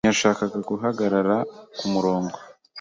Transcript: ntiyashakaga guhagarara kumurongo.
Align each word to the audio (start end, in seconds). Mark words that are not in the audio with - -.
ntiyashakaga 0.03 0.57
guhagarara 0.69 1.35
kumurongo. 1.77 2.35